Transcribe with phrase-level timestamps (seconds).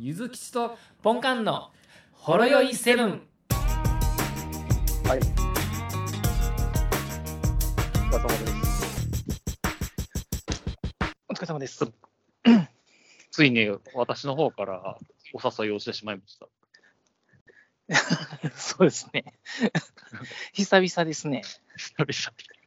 [0.00, 1.72] ゆずきちとポンカンの
[2.12, 3.22] ほろよいセブン。
[3.48, 5.18] はい。
[8.08, 9.08] お疲れ様です。
[11.28, 11.84] お疲れ様です。
[13.32, 14.96] ついに私の方から
[15.34, 16.46] お誘いをしてしまいました。
[18.54, 19.24] そうですね。
[20.52, 21.42] 久々ですね。
[21.76, 22.57] 久々に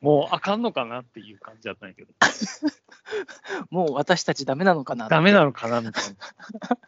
[0.00, 2.12] もうあかんのかなっていう感じだったんやけど、
[3.70, 5.08] もう私たちダメなのかな。
[5.08, 6.78] ダメなのかなみたいな。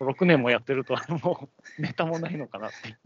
[0.00, 2.96] 6年もやってると、もうネタもないのかなって。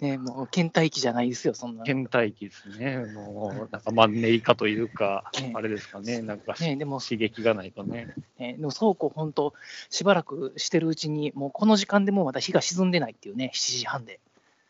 [0.00, 1.84] ね、もう倦怠期じゃないですよ、そんな。
[1.84, 2.98] 倦怠期ですね。
[2.98, 6.20] もう、なんかマンネリ化というかね、あれですかね。
[6.20, 8.12] なんか、ね、でも、刺激がないとね。
[8.38, 9.54] ね、でもそうこう、本当、
[9.90, 14.20] しばらくしてるうちに、もうこの時間でもうまだ日が沈んでないっていうね、7時半で。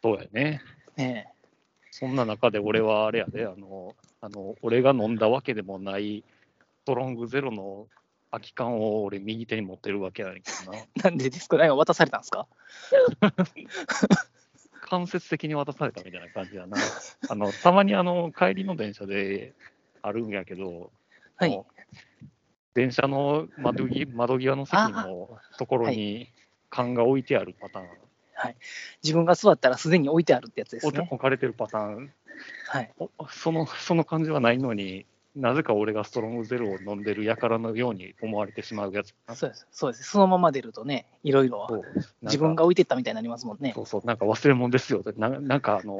[0.02, 0.62] そうやね。
[0.96, 1.33] ね、
[1.96, 6.24] そんな中で俺はあれやで、あの、あの俺が飲んだわけでもない、
[6.82, 7.86] ストロングゼロの
[8.32, 10.78] 空き缶を俺右手に持ってるわけやねんけどな。
[11.04, 12.48] なんでですか、なんか渡されたんですか？
[14.90, 16.76] 間接的に渡されたみたいな感じやな。
[17.28, 19.52] あの、たまにあの、帰りの電車で
[20.02, 20.90] あるんやけど、
[21.36, 21.64] はい。
[22.74, 26.32] 電車の窓際窓際の席のところに
[26.70, 27.86] 缶が置いてあるパターン、
[29.02, 31.08] 自分が座ったらすでに置いてあるってやつですね。
[31.10, 32.12] 置かれてるパターン、
[32.68, 32.90] はい。
[32.98, 39.14] おそのその感じはないのになぜか俺がストロングゼロを飲んでる輩のように思われてしまうやつ。
[39.34, 39.66] そうです。
[39.72, 40.04] そうです。
[40.04, 41.84] そのまま出るとね、いろいろ
[42.22, 43.72] 自分が置いてったみたいになりますもんね。
[43.74, 45.98] そうそう、なんか忘れ物ですよななんかあの、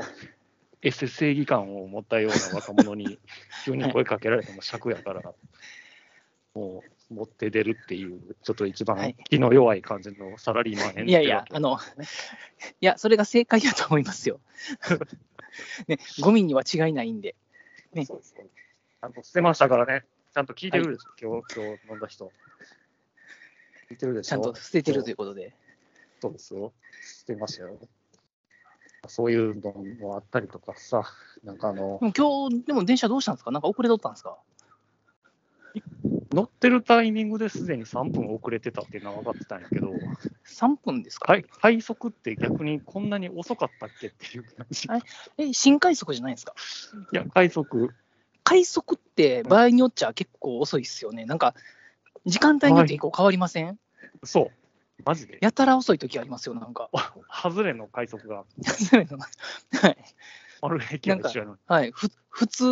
[0.83, 3.19] エセ正義感を持ったような若者に
[3.65, 5.23] 急に声かけられても尺やから、
[6.55, 11.79] もう持って出るっていう、ちょっと一番はい気の弱い感じのサラリーマン編いやいや、あの、
[12.81, 14.41] いや、それが正解だと思いますよ。
[15.89, 17.35] ね、ゴミには違いないんで。
[17.93, 22.33] ねそうそうちゃんと捨てましたからね、ちゃんと聞いてるでしょ、今日今日飲んだ人。
[23.91, 25.55] 聞いてるでしょちゃんと捨ててるということで。
[26.21, 26.73] そうですよ。
[27.03, 27.79] 捨てましたよ。
[29.07, 31.05] そういうのもあったりとかさ、
[31.43, 33.51] なんかあの、今日、でも電車どうしたんですか？
[33.51, 34.39] なんか遅れとったんですか？
[36.35, 40.01] 乗ってるタイミングですでに3分遅れてたっていうのは分かってたんやけど、
[40.45, 44.89] ?3 分ですか、快快速って逆にこんなに遅かったっけっていう感じ。
[44.89, 45.03] はい
[45.39, 46.55] え、新快速じゃないんですか？
[47.13, 47.95] いや、快速、
[48.43, 51.25] 快速って場合によっちゃ結構遅いっすよね。
[51.25, 51.55] なんか、
[52.27, 53.79] 時間帯によって結構変わりません、
[54.25, 54.51] そ
[54.99, 55.39] う、マジで。
[55.41, 56.91] やたら遅い時ありますよ、なんか。
[57.31, 58.45] 外れの快速がは
[59.89, 59.97] い。
[60.63, 61.59] ある駅は一緒やのに。
[61.67, 61.93] はい。
[61.93, 62.67] ふ普通、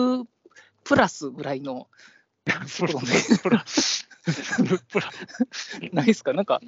[0.83, 1.89] プラスぐらいの、
[2.45, 2.61] プラ
[3.43, 3.65] プラ
[4.89, 5.11] プラ
[5.93, 6.33] ないですか？
[6.33, 6.61] なんか、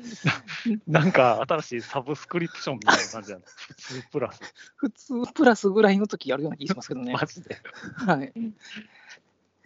[0.86, 3.44] なんか新しいサブスクリプションみたいな感じやな。
[3.44, 4.40] 普通プラス。
[4.76, 7.26] 普通プラスぐらいの時あるような気がしますけどねマ。
[7.26, 7.56] ジで。
[7.96, 8.32] はい。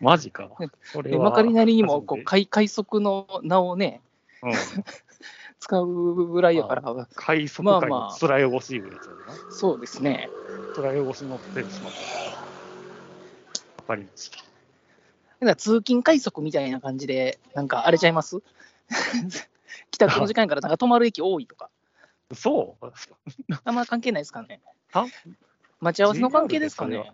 [0.00, 0.68] マジかね。
[0.84, 4.00] それはでまかりなりにもこう快快速の名をね、
[4.42, 4.52] うん
[5.60, 6.82] 使うぐらいやから、
[7.16, 9.50] 快速界まあまあの辛い汚しいうやつやな。
[9.50, 10.30] そうですね。
[10.76, 13.82] 辛い汚し乗ってしまった。
[13.82, 14.47] わかりました。
[15.40, 18.42] だから通勤快速みたいな感じで、なんか荒れちゃいます？
[19.90, 21.70] 帰宅の時間やからなんか止まる駅多いとか、
[22.34, 22.92] そう？
[23.64, 24.60] あんま関係ないですかね。
[24.92, 25.06] あ？
[25.80, 27.12] 待ち合わせの関係ですかね。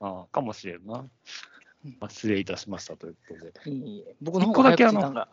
[0.00, 1.08] あかもしれんな。
[1.98, 3.70] まあ、失礼いたしましたということで。
[3.70, 5.28] いいえ僕の方が早く着いたんが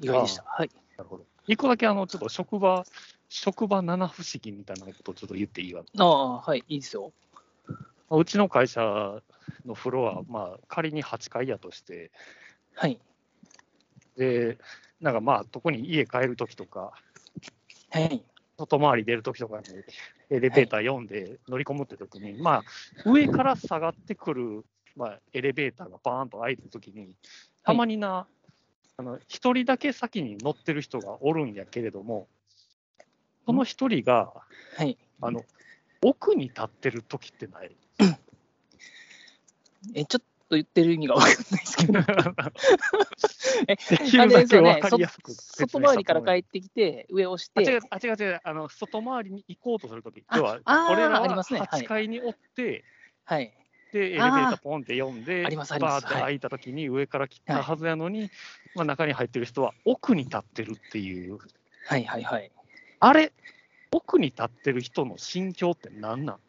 [0.00, 0.44] 意外でした。
[0.46, 0.70] はい。
[0.96, 1.26] なるほど。
[1.48, 2.84] 一個だけあの、ちょっと職場、
[3.28, 5.82] 職場七不思議みたいなことをちょっと言っていいわ。
[5.98, 7.12] ああ、はい、いいですよ。
[8.10, 9.20] うちの会社
[9.66, 12.10] のフロア、まあ、仮に8階やとして、
[12.74, 12.98] はい。
[14.16, 14.58] で、
[15.00, 16.92] なんかまあ、特に家帰るときとか、
[17.90, 18.22] はい。
[18.58, 19.64] 外回り出るときとかに
[20.30, 22.64] エレベーター読んで乗り込むってときに、ま
[23.06, 24.64] あ、上から下がってくる、
[24.96, 27.14] まあ、エレベーターがバーンと開いたときに、
[27.62, 28.26] たまにな、
[28.96, 32.26] あの一人だけ先に乗ってる人がおるんやけれども、
[33.46, 34.32] その一人が、
[34.76, 34.98] はい。
[35.20, 35.44] あの
[36.02, 37.76] 奥に立ってるときってない？
[39.94, 41.98] え、ちょっと言ってる意味がわかんないですけど。
[43.68, 47.60] えできるだけ分かりやすく説外明回りから帰っってきて、上を押して。
[47.60, 51.60] あ違う、あ違うあの外回りに行こうとするとき、あ要は、俺らはありますね。
[51.60, 51.82] はい。
[51.82, 52.84] 8階におって、
[53.24, 53.52] はい。
[53.92, 58.30] で、エレベーターポンって読んで、バーって開いたときに上から来たはずやのに、
[58.74, 61.38] まあ、中に入ってる人は奥に立ってるっていう、
[61.86, 62.50] はいはいはい。
[63.00, 63.32] あれ、
[63.90, 66.38] 奥に立ってる人の心境って何なん？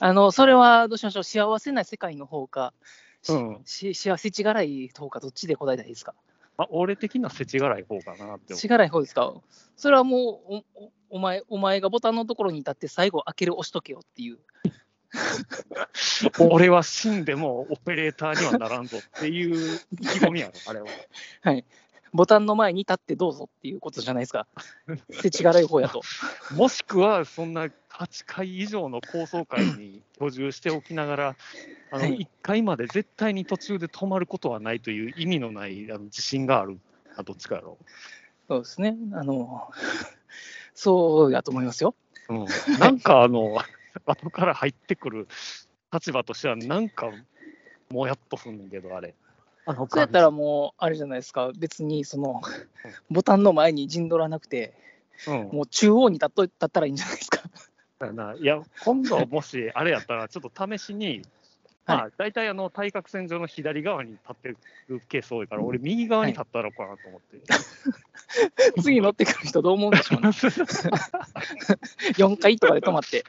[0.00, 1.24] あの、それはどうしましょう？
[1.24, 2.72] 幸せな世界の方か、
[3.22, 6.14] しうんし幸せちがらい方か、どっちで答えたらいいですか？
[6.58, 9.32] まあ、俺的な世知辛い方かなって思ちがらい方ですか？
[9.76, 14.36] それはもうおお、お前、お前がボタンのところに立って最後開ける押しとけよっていう。
[14.36, 14.38] う。
[16.50, 20.86] 俺は死んでもオペレーターにはならんぞっていう意気込みやろ、あれは。
[21.42, 21.64] はい。
[22.12, 24.46] ボタンの前に立ってどうぞっていうことじゃないですか。
[25.10, 26.02] 世知辛い方やと。
[26.54, 31.36] もしくは、そんな8回以上の高層階に居住しておきながら、
[31.90, 36.80] あのはい1階まで絶対に途中で止まることはないという意味のないあの自信がある
[37.16, 37.78] あどっちかやろ
[38.48, 38.96] そうですね。
[39.14, 39.70] あの、
[40.74, 41.94] そうやと思いますよ。
[42.28, 42.34] う。
[42.34, 42.46] うん、
[42.78, 43.58] なんかあの、
[44.04, 45.28] 後から入ってくる
[45.92, 47.10] 立場としては、なんか
[47.90, 49.14] もやっとすんねんけど、あれ。
[49.64, 52.40] あのそうやったらもう、あれじゃないですか、別にその、
[53.10, 54.74] ボタンの前に陣取らなくて、
[55.26, 57.42] うん、もう中央に立っと立ったらいいんじゃないですか。
[58.40, 61.22] いや、今度もしあれやったら、ちょっと試しに、
[61.86, 64.48] まはあ、大体あの対角線上の左側に立って
[64.88, 67.40] るケース多いから、俺、右側に立ったらかなと思って。
[68.82, 70.28] 次乗ってくる人どう思うんでしょうね。
[72.18, 73.24] 4階とかで止まって。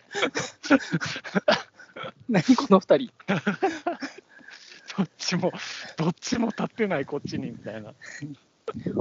[2.30, 3.14] 何この2人。
[4.98, 5.52] どっちも、
[5.98, 7.94] どっちも立ってない、こっちにみたいな。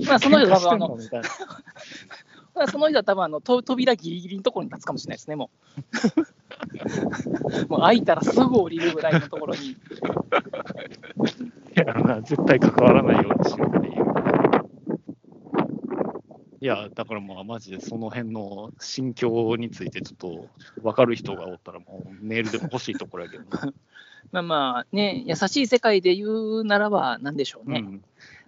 [0.06, 0.98] まあ、その人喧嘩して多分あの、
[2.66, 5.50] た その人は多分あのと扉ギリギリのところに立つかもしれないですね、も
[7.66, 7.68] う。
[7.68, 9.60] もう開いたらすぐ降りるぐらいのところに。
[9.72, 9.76] い
[11.76, 14.02] やな、絶対関わらないようにしようっていう。
[16.60, 20.48] いや、だからもう、マジでその辺の心境について、ちょっと
[20.80, 23.72] 分かる人がおったら、もうメールでも欲しいところやけどな。
[24.32, 27.81] まあまあね、優しい世界で言うならば、なんでしょうね。
[27.81, 28.05] うん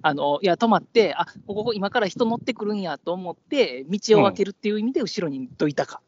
[0.06, 6.02] あのいや、止まって、あここ今から人乗ってくるんやと思って、道を開けるっていう意味で後ろにどいたか。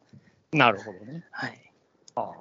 [0.52, 1.24] なるほどね。
[1.30, 1.72] はい。
[2.14, 2.32] ああ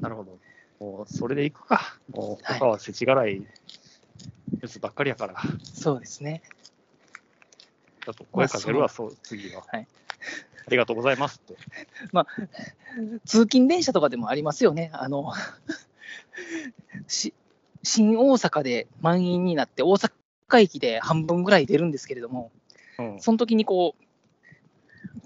[0.00, 0.38] なるほど。
[0.78, 1.98] もうそれでいくか。
[2.12, 3.44] もうはい他は世知辛い
[4.62, 5.34] やつばっかりやから、
[5.64, 6.42] そうですね。
[8.04, 9.88] ちょっと声かけるわ、そう次は、はい
[10.66, 11.56] ありがとうございますって。
[13.26, 14.90] 通勤電車とかでもありますよね。
[14.92, 15.32] あの
[17.06, 17.34] し
[17.82, 20.10] 新大阪で満員になって、大阪
[20.60, 22.50] 駅で半分ぐらい出るんですけれども、
[22.98, 24.04] うん、その時にこう、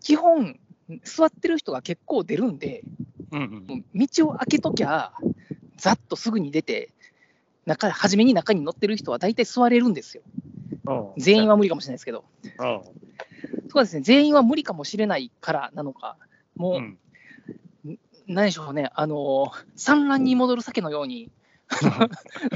[0.01, 0.59] 基本、
[1.03, 2.83] 座ってる人が結構出るんで、
[3.33, 5.13] うんうん道を開けときゃ、
[5.77, 6.91] ざっとすぐに出て、
[7.67, 10.23] 中初めに中に乗ってる人は大体座れるんですよ。
[10.87, 11.23] うん。
[11.23, 12.25] 全員は無理かもしれないですけど。
[12.59, 12.81] うん。
[13.71, 16.17] そうですね、全員は無理かもしれないからなのか、
[16.55, 16.99] もう、うん
[18.27, 21.31] 何でしょうね、あの産卵に戻る鮭のように、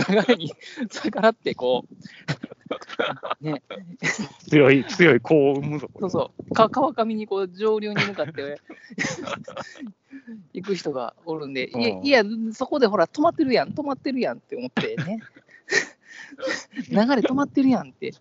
[0.09, 0.53] 流れに
[0.91, 1.85] 逆らって、こ
[3.41, 3.63] う、ね、
[4.49, 5.91] 強い、強い子を生むぞ。
[6.01, 8.61] そうそう、か川上にこう上流に向かって
[10.53, 12.23] 行く人がおるんで、いやうんいや、
[12.53, 15.21] そこでほら、止まってるやん、止まってるやんって思ってね、
[16.89, 18.13] 流れ止まってるやんって、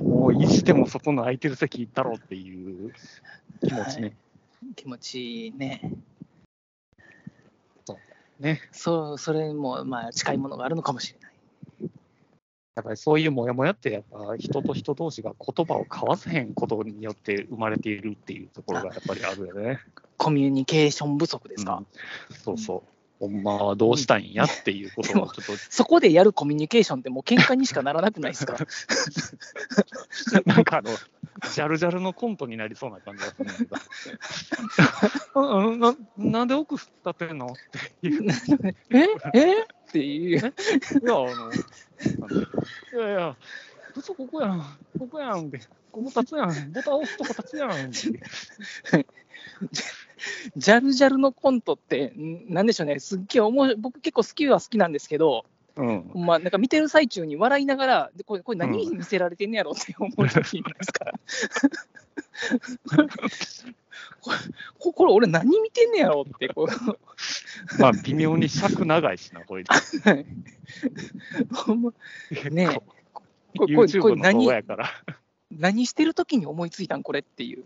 [0.00, 2.92] もう意地でもそこの空いてる席行ったろっていう
[3.64, 4.16] 気持ちね。
[4.74, 5.92] 気持ちいいね。
[8.42, 8.60] ね。
[8.72, 11.32] そう、それも、まあ、近いものがあるのかもしれない。
[12.74, 19.78] やっぱりそういうモヤモヤって、やっぱ人と人同士が言葉を交わせへんことによって生まれているっていうところがやっぱりあるよね。
[20.16, 21.86] コミュニケーション不足ですか、うん
[22.34, 22.82] そうそう。
[23.20, 28.56] ほんまはどうしたいんやっていうことをちょっとそこでやるコミュニケーションってもう喧嘩にしかならなくないですか？
[30.46, 30.90] なんかあの、
[31.50, 33.44] ジャルジャルのコントになりそうな感じがする
[35.76, 37.46] んだ ななんで奥立ってんの？
[37.46, 37.48] っ
[38.00, 38.24] ていう。
[38.24, 38.26] い
[38.94, 39.62] ええ？
[39.62, 40.40] っていう。
[40.40, 43.36] や、あの、いやいや、
[43.96, 45.58] 嘘ここやん、ここやんって、
[45.90, 49.06] ここ立つやん、ボタン押すとこ立つやんって。
[50.56, 53.42] ジャルジャルのコントって、んなんでしょうね、すっげえ
[53.76, 55.44] 僕結構好きは好きなんですけど、
[55.76, 56.10] うん。
[56.14, 61.14] まあ、なんか見てる最中に笑いながら、でこれこれ何見せられてんねやろって思う時いますから。
[64.20, 64.38] これ
[64.78, 69.64] ここれ俺何見てんねやろってこうまあ、微妙に尺長いしな、これ。
[71.52, 71.92] ほんま
[72.50, 74.88] ね結構これこれ何画やから。
[75.50, 77.64] 何してる時に思いついたんこれっていう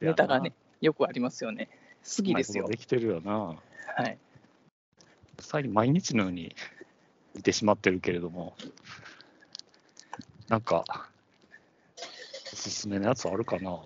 [0.00, 1.68] ネタがね、よくありますよね。
[2.04, 2.66] 好きですよ。
[2.66, 3.32] できてるよな。
[3.96, 4.18] はい、
[5.38, 6.54] 実際に毎日のように
[7.34, 8.54] 見てしまってるけれども、
[10.48, 10.84] なんか、
[12.52, 13.78] おすすめのやつあるかな？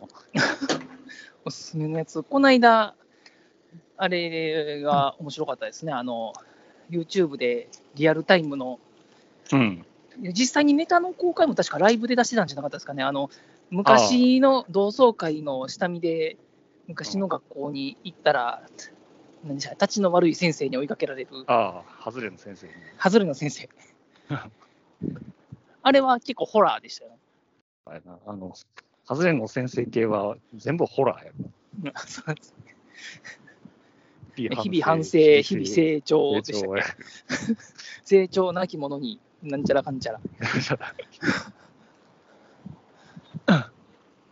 [1.44, 2.94] おすすめのやつ、この間、
[3.96, 6.32] あれが面白かったですね、あの
[6.90, 8.78] YouTube でリアルタイムの、
[9.52, 9.84] うん。
[10.20, 13.30] 実際にネタの公開も確かライブで出してたんじゃなかったですかね、あの
[13.70, 16.36] 昔の同窓会の下見で、
[16.86, 18.62] 昔の学校に行ったら、
[19.44, 22.72] 何でしたたちの悪い先生に追いかけられる、ああ、ハズレの先生に。
[22.96, 23.68] ハズレの先生。
[25.82, 27.12] あれは結構ホラーでしたよ。
[27.86, 28.52] あれなあの、
[29.06, 31.32] ハズレの先生系は全部ホラーや
[31.84, 31.92] ろ。
[32.06, 32.54] そうなんです
[34.36, 36.90] 日日々反省、日々成長でしたっ成長やけ
[38.04, 40.20] 成長なき者になんちゃらかんちゃら。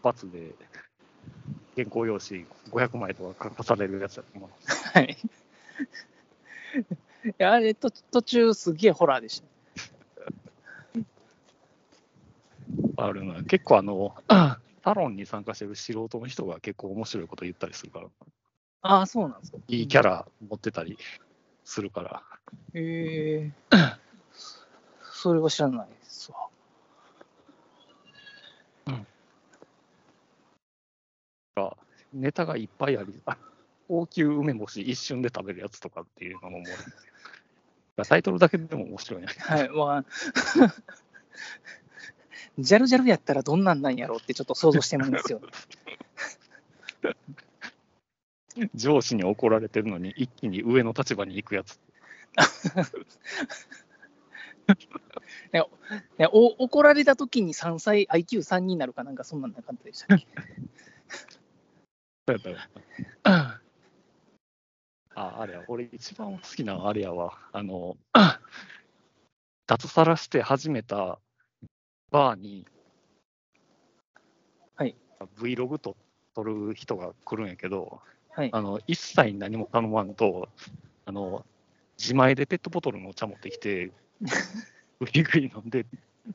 [0.02, 0.54] 発で
[1.74, 4.50] 原稿用紙500枚とか書かされるやつだと思う。
[4.96, 5.16] はい。
[7.26, 9.42] いや、あれ、と途中すげえホラーでし
[12.96, 13.04] た。
[13.04, 13.44] あるな。
[13.44, 14.14] 結構あの、
[14.82, 18.06] サロンに参加してる素人の人が結構面白いこと言ったりするから、
[18.80, 19.58] ああ、そうなんですか。
[19.68, 20.96] いいキャラ持ってたり
[21.62, 22.22] するから、
[22.72, 23.52] へえ
[25.12, 26.48] それは知らないですわ。
[32.14, 33.36] ネタがいっぱいあり、あ
[33.88, 36.64] 高級梅干し一瞬で食べるやつとかっていうのもも
[37.98, 39.28] う、タイトルだけでも面白いね。
[39.38, 40.04] はい、まあ、
[42.58, 45.42] ジャルジャルやったらどんなんなんやろうってちょっと想像してもいいんですよ。
[48.74, 51.78] 上司に怒られてるのに一気に上の立場に行くやつ。
[55.52, 55.62] ね
[56.32, 60.26] お怒られた時に3歳 IQ3 になるかなんかそんなんなかったでしたっけ？
[62.26, 62.56] そうやったよ
[65.16, 67.38] あ、あれや、俺一番好きなあれやわ。
[67.52, 67.96] あの、
[69.66, 71.18] 脱サラして始めた
[72.10, 72.66] バーに、
[74.76, 74.94] はい。
[75.38, 75.96] Vlog と
[76.34, 78.50] 撮る人が来るんやけど、はい。
[78.52, 80.50] あの、一切何も頼まんと、
[81.06, 81.46] あの、
[81.96, 83.90] 自前でペットボトルのお茶持ってきて、
[85.00, 85.86] ぐいぐい飲んで、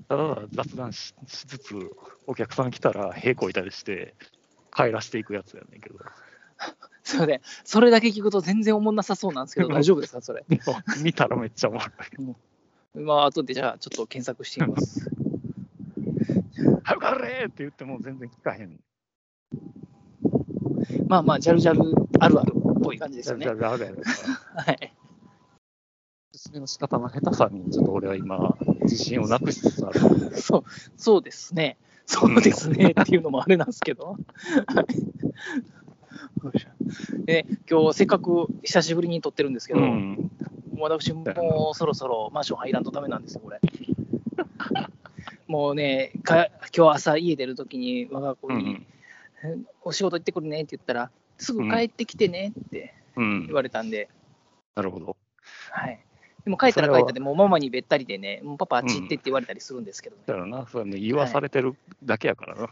[0.10, 1.76] ただ雑談ししつつ、
[2.26, 4.16] お客さん来たら、屁こいたりして、
[4.76, 6.00] 帰らしていくやつやねんけど。
[7.04, 7.42] すいません。
[7.64, 10.46] それだけ聞くと全然おもんなさそうなんですけど、 大丈夫ですか、それ？
[11.02, 11.86] 見たらめっちゃおもろ
[12.96, 13.02] い。
[13.04, 15.10] まあ、後でじゃあ、ちょっと検索してみます。
[16.84, 18.80] はがれって言っても全然聞かへん。
[21.08, 21.82] まあまあ、ジャルジャル
[22.20, 23.46] あるあるっぽい感じですよね。
[23.46, 24.10] じゃああれやろか
[24.56, 24.64] ら。
[24.64, 24.94] はい。
[26.34, 30.00] 説明の仕方の下手さに、ちょっと俺は今、自信をなくしつつある。
[30.42, 30.64] そう、
[30.98, 31.78] そうですね。
[32.06, 34.18] そうですねっていうのもあれなんですけど。
[34.68, 34.86] はい
[37.26, 40.32] で、今日せっかく久しぶりに撮ってるんですけど、うん。
[40.80, 43.60] 私もうそろそろマンション入らんとダメなんですよ、これ。
[45.48, 48.86] もうね、か今日朝家出るときに我が子に、
[49.44, 49.68] うん。
[49.84, 53.56] お仕事行ってくるねって言ったら、すぐ帰ってきてねってうん言。
[53.56, 54.10] われたんで、
[54.76, 55.18] なるほど。
[55.72, 56.00] はい。
[56.44, 60.24] でも帰ったら帰ったで、もうママにべったりでね、もうパパあっち行ってって言われたりするんですけどね。
[60.26, 62.70] だからな、それはね、言わされてるだけやからな。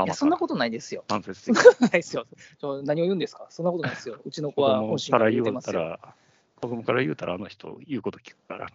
[0.00, 1.04] まいや、そんなことないですよ。
[1.08, 2.26] ないですよ。
[2.58, 3.46] ちょ何を言うんですか？
[3.50, 4.20] そんなことないですよ。
[4.24, 5.70] うちの子は本心から言ってますよ。
[5.70, 6.14] うたら、
[6.56, 8.72] 子供から言うたら、あの人言うこと聞くから、み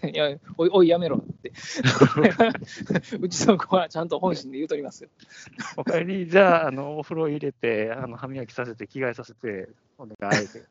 [0.00, 1.52] たいいや、おい、おい、やめろって。
[3.20, 5.10] うちの子はちゃんと本心で言うとりますよ。
[5.58, 5.66] な。
[5.76, 9.68] おかえり、じゃあ、あの、お風呂入れて、あの、歯磨きさせて、着替えさせて、
[9.98, 10.64] お願いって。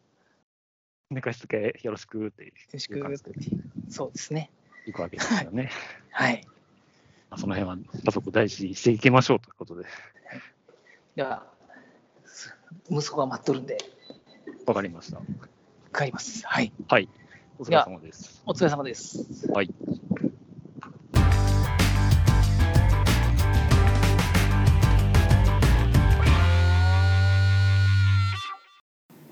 [1.11, 2.99] 寝かしつけよろしくってよろしく
[3.89, 4.49] そうですね。
[4.85, 5.69] いくわけですよね。
[6.09, 6.41] はい。
[6.45, 6.60] まあ
[7.37, 9.85] その辺は家族大事にしていきましょうということで、
[11.15, 11.45] では、
[12.25, 12.53] す
[12.89, 13.77] 息子が待っとるんで、
[14.65, 15.21] わかりました。
[15.97, 16.45] 帰ります。
[16.45, 16.71] はい。
[16.87, 17.09] はい。
[17.57, 18.41] お疲れ様です。
[18.45, 19.47] お疲れ様です。
[19.51, 19.69] はい。